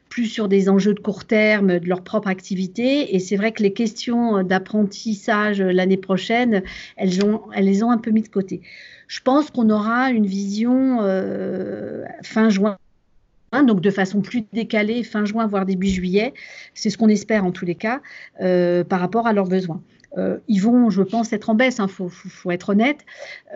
plus 0.09 0.25
sur 0.25 0.47
des 0.47 0.69
enjeux 0.69 0.93
de 0.93 1.00
court 1.00 1.25
terme 1.25 1.79
de 1.79 1.88
leur 1.88 2.03
propre 2.03 2.27
activité. 2.27 3.15
Et 3.15 3.19
c'est 3.19 3.35
vrai 3.35 3.51
que 3.51 3.63
les 3.63 3.74
questions 3.74 4.43
d'apprentissage 4.43 5.62
l'année 5.62 5.97
prochaine, 5.97 6.63
elles, 6.95 7.24
ont, 7.24 7.41
les 7.57 7.83
ont 7.83 7.91
un 7.91 7.97
peu 7.97 8.12
mis 8.12 8.21
de 8.21 8.29
côté. 8.29 8.62
Je 9.07 9.19
pense 9.21 9.51
qu'on 9.51 9.69
aura 9.69 10.12
une 10.12 10.25
vision 10.25 11.00
euh, 11.01 12.03
fin 12.24 12.50
juin 12.50 12.77
donc 13.63 13.81
de 13.81 13.91
façon 13.91 14.21
plus 14.21 14.43
décalée, 14.53 15.03
fin 15.03 15.25
juin, 15.25 15.47
voire 15.47 15.65
début 15.65 15.88
juillet. 15.88 16.33
C'est 16.74 16.89
ce 16.89 16.97
qu'on 16.97 17.09
espère 17.09 17.45
en 17.45 17.51
tous 17.51 17.65
les 17.65 17.75
cas 17.75 18.01
euh, 18.41 18.83
par 18.83 19.00
rapport 19.00 19.27
à 19.27 19.33
leurs 19.33 19.47
besoins. 19.47 19.81
Euh, 20.17 20.38
ils 20.48 20.60
vont, 20.60 20.89
je 20.89 21.01
pense, 21.01 21.34
être 21.34 21.50
en 21.50 21.55
baisse, 21.55 21.77
il 21.77 21.81
hein, 21.81 21.88
faut, 21.88 22.51
être 22.51 22.69
honnête. 22.69 23.05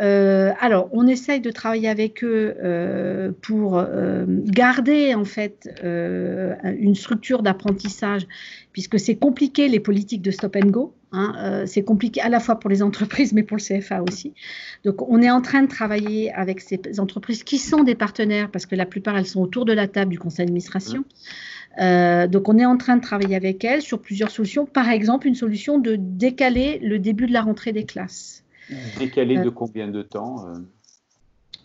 Euh, 0.01 0.51
alors, 0.59 0.89
on 0.91 1.07
essaye 1.07 1.39
de 1.39 1.51
travailler 1.51 1.87
avec 1.87 2.23
eux 2.23 2.55
euh, 2.61 3.31
pour 3.41 3.83
garder, 4.27 5.15
en 5.15 5.25
fait, 5.25 5.69
une 5.83 6.95
structure 6.95 7.43
d'apprentissage, 7.43 8.27
puisque 8.73 8.99
c'est 8.99 9.15
compliqué, 9.15 9.67
les 9.67 9.79
politiques 9.79 10.21
de 10.21 10.31
stop 10.31 10.55
and 10.55 10.67
go. 10.67 10.93
Hein, 11.11 11.63
c'est 11.65 11.83
compliqué 11.83 12.21
à 12.21 12.29
la 12.29 12.39
fois 12.39 12.59
pour 12.59 12.69
les 12.69 12.83
entreprises, 12.83 13.33
mais 13.33 13.41
pour 13.41 13.57
le 13.57 13.63
CFA 13.63 14.03
aussi. 14.03 14.33
Donc, 14.85 15.09
on 15.09 15.21
est 15.21 15.31
en 15.31 15.41
train 15.41 15.63
de 15.63 15.67
travailler 15.67 16.31
avec 16.33 16.59
ces 16.61 16.99
entreprises 16.99 17.43
qui 17.43 17.57
sont 17.57 17.83
des 17.83 17.95
partenaires, 17.95 18.51
parce 18.51 18.67
que 18.67 18.75
la 18.75 18.85
plupart, 18.85 19.17
elles 19.17 19.25
sont 19.25 19.41
autour 19.41 19.65
de 19.65 19.73
la 19.73 19.87
table 19.87 20.11
du 20.11 20.19
conseil 20.19 20.45
d'administration. 20.45 21.03
Euh, 21.79 22.27
donc, 22.27 22.49
on 22.49 22.57
est 22.57 22.65
en 22.65 22.77
train 22.77 22.97
de 22.97 23.01
travailler 23.01 23.35
avec 23.35 23.63
elles 23.63 23.81
sur 23.81 24.01
plusieurs 24.01 24.31
solutions. 24.31 24.65
Par 24.65 24.89
exemple, 24.89 25.27
une 25.27 25.35
solution 25.35 25.79
de 25.79 25.95
décaler 25.97 26.79
le 26.79 26.99
début 26.99 27.27
de 27.27 27.33
la 27.33 27.41
rentrée 27.41 27.71
des 27.71 27.85
classes. 27.85 28.43
Décaler 28.97 29.37
de 29.37 29.47
euh, 29.47 29.51
combien 29.51 29.87
de 29.87 30.01
temps 30.01 30.47
euh? 30.47 30.59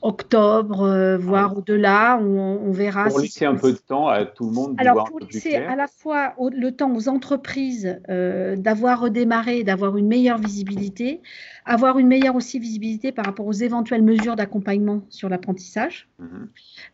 Octobre, 0.03 1.17
voire 1.19 1.53
ah 1.55 1.59
au-delà, 1.59 2.19
on, 2.21 2.71
verra. 2.73 3.07
Pour 3.07 3.21
laisser 3.21 3.47
un 3.47 3.55
peu 3.55 3.73
de 3.73 3.79
temps 3.79 4.07
à 4.09 4.27
tout 4.27 4.45
le 4.45 4.53
monde. 4.53 4.75
Alors, 4.77 5.05
pour 5.05 5.19
laisser 5.19 5.55
à 5.55 5.77
la 5.77 5.87
fois 5.87 6.35
le 6.39 6.71
temps 6.73 6.95
aux 6.95 7.09
entreprises 7.09 7.99
d'avoir 8.07 9.01
redémarré, 9.01 9.65
d'avoir 9.65 9.97
une 9.97 10.07
meilleure 10.07 10.37
visibilité, 10.37 11.23
avoir 11.65 11.99
une 11.99 12.07
meilleure 12.07 12.37
aussi 12.37 12.59
visibilité 12.59 13.13
par 13.13 13.25
rapport 13.25 13.47
aux 13.47 13.53
éventuelles 13.53 14.03
mesures 14.03 14.37
d'accompagnement 14.37 15.01
sur 15.09 15.31
l'apprentissage, 15.31 16.07
mhm. 16.19 16.51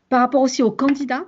par 0.08 0.20
rapport 0.20 0.42
aussi 0.42 0.62
aux 0.62 0.70
candidats, 0.70 1.24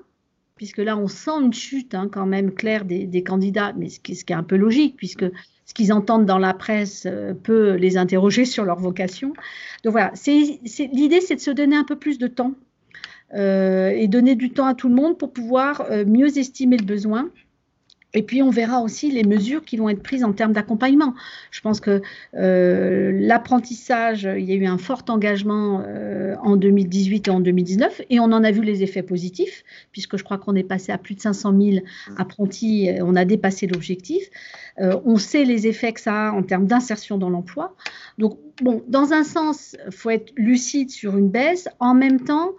puisque 0.63 0.79
là, 0.79 0.97
on 0.97 1.09
sent 1.09 1.33
une 1.41 1.53
chute 1.53 1.93
hein, 1.93 2.09
quand 2.09 2.25
même 2.25 2.53
claire 2.53 2.85
des, 2.85 3.25
candidats, 3.25 3.73
mais 3.77 3.89
ce 3.89 3.99
qui, 3.99 4.13
est 4.13 4.31
un 4.31 4.45
peu 4.45 4.55
logique, 4.55 4.95
puisque 4.97 5.25
ce 5.67 5.75
qu'ils 5.75 5.93
entendent 5.93 6.25
dans 6.25 6.39
la 6.39 6.55
presse 6.55 7.03
euh, 7.05 7.35
peut 7.35 7.73
les 7.73 7.97
interroger 7.97 8.45
sur 8.45 8.65
leur 8.65 8.79
vocation. 8.79 9.33
Donc 9.83 9.91
voilà, 9.91 10.13
l'idée, 10.25 11.21
c'est 11.21 11.35
de 11.35 11.41
se 11.41 11.51
donner 11.51 11.75
un 11.75 11.83
peu 11.83 11.97
plus 11.97 12.17
de 12.17 12.29
temps 12.29 12.53
euh, 13.35 13.89
et 13.89 14.07
donner 14.07 14.37
du 14.37 14.51
temps 14.51 14.67
à 14.67 14.75
tout 14.75 14.89
le 14.89 14.95
monde 14.95 15.19
pour 15.19 15.33
pouvoir 15.33 15.85
euh, 15.91 16.05
mieux 16.05 16.39
estimer 16.39 16.77
le 16.77 16.85
besoin 16.85 17.29
et 18.15 18.23
puis, 18.23 18.43
on 18.43 18.51
verra 18.51 18.81
aussi 18.83 19.11
les 19.11 19.25
mesures 19.25 19.65
qui 19.65 19.77
vont 19.77 19.89
être 19.89 20.03
prises 20.03 20.25
en 20.25 20.33
termes 20.33 20.53
d'accompagnement. 20.53 21.15
Je 21.51 21.61
pense 21.61 21.81
que 21.81 22.03
euh, 22.35 23.13
l'apprentissage, 23.15 24.25
il 24.25 24.45
y 24.45 24.53
a 24.53 24.55
eu 24.55 24.67
un 24.67 24.79
fort 24.79 25.03
engagement 25.09 25.83
euh, 25.87 26.35
en 26.43 26.57
2018 26.57 27.29
et 27.29 27.31
en 27.31 27.41
2019, 27.41 28.03
et 28.11 28.21
on 28.21 28.25
en 28.25 28.45
a 28.45 28.51
vu 28.51 28.63
les 28.63 28.83
effets 28.83 29.03
positifs, 29.03 29.65
puisque 29.93 30.19
je 30.19 30.25
crois 30.25 30.39
qu'on 30.39 30.55
est 30.55 30.63
passé 30.63 30.93
à 30.93 30.99
plus 30.99 31.15
de 31.15 31.21
500 31.21 31.55
000 31.59 31.85
apprentis, 32.19 32.91
on 33.01 33.17
a 33.17 33.25
dépassé 33.25 33.67
l'objectif. 33.67 34.29
Euh, 34.79 35.01
on 35.05 35.17
sait 35.17 35.45
les 35.45 35.67
effets 35.67 35.93
que 35.93 36.01
ça 36.01 36.29
a 36.29 36.33
en 36.33 36.43
termes 36.43 36.67
d'insertion 36.67 37.19
dans 37.19 37.31
l'emploi. 37.31 37.75
Donc, 38.19 38.39
bon, 38.63 38.83
dans 38.89 39.13
un 39.13 39.25
sens, 39.25 39.77
il 39.87 39.93
faut 39.93 40.11
être 40.11 40.33
lucide 40.37 40.91
sur 40.91 41.17
une 41.17 41.29
baisse. 41.29 41.69
En 41.79 41.95
même 41.95 42.21
temps, 42.21 42.51
euh, 42.51 42.53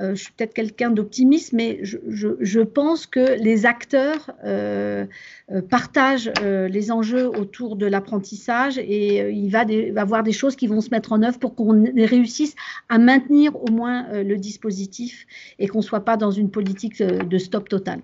je 0.00 0.14
suis 0.14 0.32
peut-être 0.32 0.54
quelqu'un 0.54 0.90
d'optimiste, 0.90 1.52
mais 1.52 1.80
je, 1.82 2.60
pense 2.60 3.06
que 3.06 3.40
les 3.42 3.66
acteurs 3.66 4.30
euh, 4.44 5.06
euh, 5.50 5.62
partagent 5.62 6.30
les 6.42 6.92
enjeux 6.92 7.28
autour 7.28 7.76
de 7.76 7.86
l'apprentissage 7.86 8.78
et 8.78 9.30
il 9.30 9.50
va, 9.50 9.64
y 9.64 9.96
avoir 9.98 10.22
des 10.22 10.32
choses 10.32 10.56
qui 10.56 10.66
vont 10.66 10.80
se 10.80 10.90
mettre 10.90 11.12
en 11.12 11.22
œuvre 11.22 11.38
pour 11.38 11.54
qu'on 11.54 11.84
réussisse 11.96 12.54
à 12.88 12.98
maintenir 12.98 13.56
au 13.56 13.70
moins 13.70 14.06
le 14.12 14.36
dispositif 14.36 15.26
et 15.58 15.66
qu'on 15.66 15.78
ne 15.78 15.82
soit 15.82 16.04
pas 16.04 16.16
dans 16.16 16.30
une 16.30 16.50
politique 16.50 17.02
de 17.02 17.38
stop 17.38 17.68
total. 17.68 18.00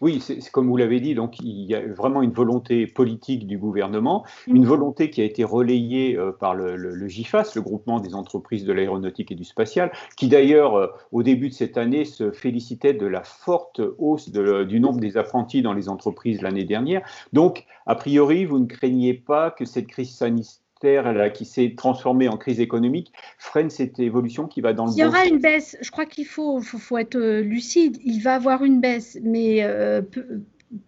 Oui, 0.00 0.20
c'est 0.20 0.38
comme 0.50 0.68
vous 0.68 0.76
l'avez 0.76 1.00
dit, 1.00 1.14
donc 1.14 1.40
il 1.40 1.64
y 1.64 1.74
a 1.74 1.80
vraiment 1.86 2.22
une 2.22 2.32
volonté 2.32 2.86
politique 2.86 3.46
du 3.46 3.58
gouvernement, 3.58 4.24
mm. 4.46 4.56
une 4.56 4.66
volonté 4.66 5.10
qui 5.10 5.20
a 5.20 5.24
été 5.24 5.44
relayée 5.44 6.18
par 6.38 6.54
le, 6.54 6.76
le 6.76 7.08
GIFAS, 7.08 7.52
le 7.54 7.62
groupement 7.62 8.00
des 8.00 8.14
entreprises 8.14 8.64
de 8.64 8.72
l'aéronautique 8.72 9.32
et 9.32 9.34
du 9.34 9.44
spatial, 9.44 9.90
qui 10.16 10.28
d'ailleurs 10.28 10.92
au 11.12 11.22
début 11.22 11.48
de 11.48 11.54
cette 11.54 11.76
année, 11.76 12.04
se 12.04 12.30
félicitait 12.30 12.94
de 12.94 13.06
la 13.06 13.22
forte 13.22 13.80
hausse 13.98 14.30
du 14.30 14.80
nombre 14.80 15.00
des 15.00 15.16
apprentis 15.16 15.62
dans 15.62 15.72
les 15.72 15.88
entreprises 15.88 16.42
l'année 16.42 16.64
dernière. 16.64 17.02
Donc, 17.32 17.64
a 17.86 17.94
priori, 17.94 18.44
vous 18.44 18.58
ne 18.58 18.66
craignez 18.66 19.14
pas 19.14 19.50
que 19.50 19.64
cette 19.64 19.86
crise 19.86 20.14
sanitaire 20.14 20.62
là, 20.84 21.30
qui 21.30 21.44
s'est 21.44 21.74
transformée 21.76 22.28
en 22.28 22.36
crise 22.36 22.60
économique 22.60 23.12
freine 23.38 23.70
cette 23.70 23.98
évolution 23.98 24.46
qui 24.46 24.60
va 24.60 24.72
dans 24.72 24.86
le 24.86 24.92
Il 24.92 24.98
y 24.98 25.04
aura 25.04 25.26
une 25.26 25.38
baisse. 25.38 25.76
Je 25.80 25.90
crois 25.90 26.06
qu'il 26.06 26.26
faut, 26.26 26.60
faut, 26.60 26.98
être 26.98 27.16
euh, 27.16 27.40
lucide. 27.40 27.98
Il 28.04 28.20
va 28.20 28.34
avoir 28.34 28.64
une 28.64 28.80
baisse, 28.80 29.18
mais 29.22 29.62
euh, 29.62 30.02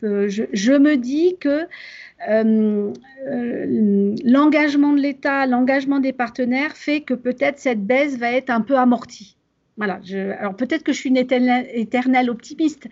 je, 0.03 0.73
me 0.77 0.97
dis 0.97 1.37
que 1.41 1.67
euh, 2.29 2.93
l'engagement 4.25 4.93
de 4.93 5.01
l'État, 5.01 5.47
l'engagement 5.47 6.01
des 6.01 6.13
partenaires 6.13 6.77
fait 6.77 7.01
que 7.01 7.15
peut-être 7.15 7.59
cette 7.59 7.85
baisse 7.85 8.17
va 8.17 8.33
être 8.33 8.51
un 8.51 8.61
peu 8.61 8.77
amortie. 8.77 9.37
Voilà, 9.81 9.99
alors 10.39 10.55
peut-être 10.57 10.83
que 10.83 10.93
je 10.93 10.99
suis 10.99 11.09
une 11.09 11.17
éternelle, 11.17 12.29
optimiste, 12.29 12.87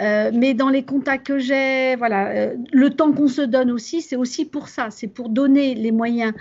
euh, 0.00 0.30
mais 0.32 0.54
dans 0.54 0.68
les 0.68 0.84
contacts 0.84 1.26
que 1.26 1.40
j'ai, 1.40 1.96
voilà, 1.96 2.28
euh, 2.28 2.54
le 2.70 2.90
temps 2.90 3.10
qu'on 3.10 3.26
se 3.26 3.42
donne 3.42 3.72
aussi, 3.72 4.00
c'est 4.00 4.14
aussi 4.14 4.44
pour 4.44 4.68
ça, 4.68 4.90
c'est 4.90 5.08
pour 5.08 5.28
donner 5.28 5.74
les 5.74 5.90
moyens 5.90 6.32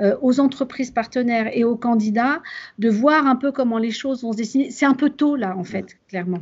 euh, 0.00 0.14
aux 0.20 0.38
entreprises 0.38 0.90
partenaires 0.90 1.48
et 1.56 1.64
aux 1.64 1.76
candidats 1.76 2.42
de 2.78 2.90
voir 2.90 3.26
un 3.26 3.36
peu 3.36 3.50
comment 3.50 3.78
les 3.78 3.90
choses 3.90 4.22
vont 4.22 4.32
se 4.32 4.36
dessiner. 4.36 4.70
C'est 4.70 4.84
un 4.84 4.92
peu 4.92 5.08
tôt 5.08 5.34
là, 5.34 5.56
en 5.56 5.64
fait, 5.64 5.96
clairement. 6.08 6.40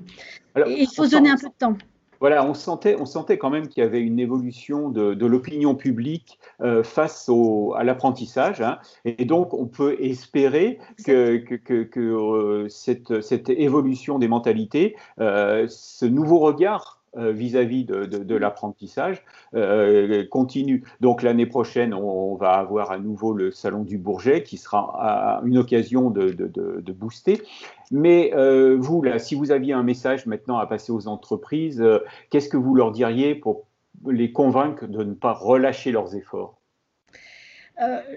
il 0.67 0.89
faut 0.93 1.05
se 1.05 1.13
donner 1.13 1.31
un 1.31 1.37
peu 1.37 1.47
de 1.47 1.55
temps 1.57 1.79
voilà, 2.21 2.45
on 2.45 2.55
sentait, 2.55 2.97
quand 3.39 3.51
même 3.51 3.69
qu'il 3.69 3.83
y 3.83 3.87
avait 3.87 4.01
une 4.01 4.19
évolution 4.19 4.89
de, 4.89 5.27
l'opinion 5.27 5.75
publique 5.75 6.39
euh, 6.61 6.83
face 6.83 7.31
à 7.77 7.85
l'apprentissage. 7.85 8.61
Hein. 8.61 8.79
et 9.05 9.25
donc, 9.25 9.55
on 9.55 9.67
peut 9.67 9.97
espérer 10.01 10.79
que, 11.05 11.99
euh, 11.99 12.69
cette, 12.69 13.21
cette, 13.21 13.51
évolution 13.51 14.19
des 14.19 14.29
mentalités, 14.29 14.97
euh, 15.21 15.67
ce 15.69 16.07
nouveau 16.07 16.39
regard 16.39 16.96
euh, 17.17 17.33
vis-à-vis 17.33 17.85
de, 17.85 18.35
l'apprentissage 18.35 19.23
euh, 19.55 20.27
continue. 20.29 20.85
Donc 21.01 21.23
l'année 21.23 21.47
prochaine, 21.47 21.95
on, 21.95 22.35
va 22.35 22.51
avoir 22.51 22.91
à 22.91 22.99
nouveau 22.99 23.33
le 23.33 23.51
Salon 23.51 23.85
du 23.85 23.97
Bourget 23.97 24.43
qui 24.43 24.59
sera 24.59 25.41
une 25.47 25.57
occasion 25.57 26.11
de, 26.11 26.93
booster. 26.93 27.41
Mais 27.91 28.33
euh, 28.35 28.77
vous, 28.79 29.03
si 29.19 29.35
vous 29.35 29.51
aviez 29.51 29.73
un 29.73 29.83
message 29.83 30.27
maintenant 30.27 30.59
à 30.59 30.67
passer 30.67 30.93
aux 30.93 31.09
entreprises, 31.09 31.83
qu'est-ce 32.29 32.51
que 32.51 32.59
vous 32.59 32.75
leur 32.75 32.93
diriez 32.93 33.35
pour 33.35 33.65
les 34.07 34.33
convaincre 34.33 34.87
de 34.87 35.03
ne 35.03 35.15
pas 35.15 35.33
relâcher 35.33 35.93
leurs 35.93 36.15
efforts? 36.17 36.59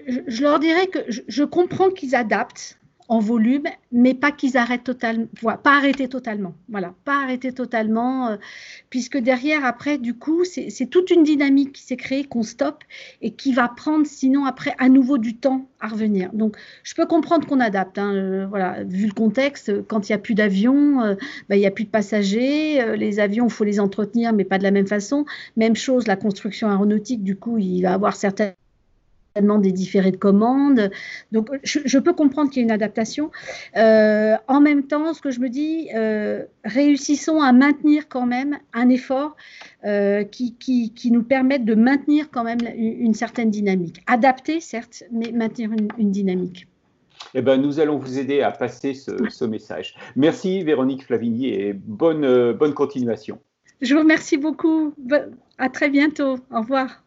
Je, 0.06 0.42
leur 0.42 0.58
dirais 0.58 0.88
que 0.88 0.98
je 1.08 1.44
comprends 1.44 1.90
qu'ils 1.90 2.14
adaptent 2.14 2.79
en 3.10 3.18
volume, 3.18 3.64
mais 3.90 4.14
pas 4.14 4.30
qu'ils 4.30 4.56
arrêtent 4.56 4.84
totalement, 4.84 5.26
pas 5.64 5.76
arrêter 5.76 6.06
totalement, 6.08 6.54
voilà, 6.68 6.94
pas 7.04 7.24
arrêter 7.24 7.52
totalement, 7.52 8.28
euh, 8.28 8.36
puisque 8.88 9.18
derrière, 9.18 9.64
après, 9.64 9.98
du 9.98 10.14
coup, 10.14 10.44
c'est 10.44 10.86
toute 10.88 11.10
une 11.10 11.24
dynamique 11.24 11.72
qui 11.72 11.82
s'est 11.82 11.96
créée, 11.96 12.22
qu'on 12.22 12.44
stoppe 12.44 12.84
et 13.20 13.32
qui 13.32 13.52
va 13.52 13.66
prendre, 13.68 14.06
sinon, 14.06 14.44
après, 14.44 14.76
à 14.78 14.88
nouveau 14.88 15.18
du 15.18 15.36
temps 15.36 15.68
à 15.80 15.88
revenir. 15.88 16.30
Donc, 16.32 16.56
je 16.84 16.94
peux 16.94 17.04
comprendre 17.04 17.48
qu'on 17.48 17.58
adapte, 17.58 17.98
hein, 17.98 18.14
euh, 18.14 18.46
voilà, 18.48 18.84
vu 18.84 19.06
le 19.06 19.12
contexte, 19.12 19.84
quand 19.88 20.08
il 20.08 20.12
n'y 20.12 20.14
a 20.16 20.18
plus 20.18 20.34
d'avions, 20.34 21.00
euh, 21.00 21.16
bah, 21.48 21.56
il 21.56 21.60
n'y 21.60 21.66
a 21.66 21.72
plus 21.72 21.84
de 21.84 21.90
passagers, 21.90 22.96
les 22.96 23.18
avions, 23.18 23.46
il 23.48 23.52
faut 23.52 23.64
les 23.64 23.80
entretenir, 23.80 24.32
mais 24.32 24.44
pas 24.44 24.58
de 24.58 24.62
la 24.62 24.70
même 24.70 24.86
façon. 24.86 25.24
Même 25.56 25.74
chose, 25.74 26.06
la 26.06 26.14
construction 26.14 26.68
aéronautique, 26.70 27.24
du 27.24 27.34
coup, 27.34 27.58
il 27.58 27.82
va 27.82 27.92
avoir 27.92 28.14
certaines 28.14 28.54
des 29.34 29.72
différés 29.72 30.10
de 30.10 30.16
commandes. 30.16 30.90
Donc, 31.32 31.48
je, 31.62 31.98
peux 31.98 32.12
comprendre 32.12 32.50
qu'il 32.50 32.60
y 32.60 32.62
ait 32.62 32.64
une 32.64 32.72
adaptation. 32.72 33.30
Euh, 33.76 34.36
en 34.48 34.60
même 34.60 34.84
temps, 34.84 35.14
ce 35.14 35.20
que 35.20 35.30
je 35.30 35.40
me 35.40 35.48
dis, 35.48 35.88
euh, 35.94 36.44
réussissons 36.64 37.40
à 37.40 37.52
maintenir 37.52 38.08
quand 38.08 38.26
même 38.26 38.58
un 38.72 38.88
effort 38.88 39.36
euh, 39.84 40.24
qui, 40.24 40.56
qui, 40.58 41.10
nous 41.10 41.22
permette 41.22 41.64
de 41.64 41.74
maintenir 41.74 42.30
quand 42.30 42.44
même 42.44 42.60
une, 42.76 43.14
certaine 43.14 43.50
dynamique. 43.50 44.02
Adapter, 44.06 44.60
certes, 44.60 45.04
mais 45.12 45.32
maintenir 45.32 45.70
une, 45.98 46.10
dynamique. 46.10 46.66
eh 47.34 47.42
ben, 47.42 47.56
nous 47.56 47.80
allons 47.80 47.98
vous 47.98 48.18
aider 48.18 48.42
à 48.42 48.50
passer 48.50 48.94
ce, 48.94 49.44
message. 49.44 49.94
Merci 50.16 50.62
Véronique 50.62 51.04
Flavigny 51.04 51.48
et 51.48 51.72
bonne, 51.72 52.52
bonne 52.52 52.74
continuation. 52.74 53.38
Je 53.80 53.94
vous 53.94 54.00
remercie 54.00 54.36
beaucoup. 54.36 54.94
À 55.58 55.68
très 55.68 55.88
bientôt. 55.88 56.38
Au 56.50 56.60
revoir. 56.60 57.02